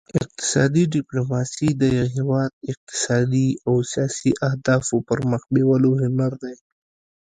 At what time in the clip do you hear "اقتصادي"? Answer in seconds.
0.21-0.83, 2.71-3.47